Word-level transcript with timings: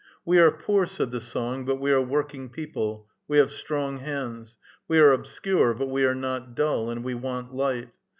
*' 0.15 0.25
We 0.25 0.39
are 0.39 0.49
poor," 0.51 0.87
said 0.87 1.11
the 1.11 1.21
song, 1.21 1.63
'* 1.65 1.65
but 1.65 1.75
we 1.79 1.91
are 1.91 2.01
working 2.01 2.49
people; 2.49 3.05
we 3.27 3.37
have 3.37 3.51
strong 3.51 3.99
hands. 3.99 4.57
We 4.87 4.97
are 4.97 5.11
obscure, 5.11 5.75
but 5.75 5.91
we 5.91 6.05
are 6.05 6.15
not 6.15 6.55
dull, 6.55 6.89
and 6.89 7.03
we 7.03 7.13
want 7.13 7.53
light. 7.53 7.89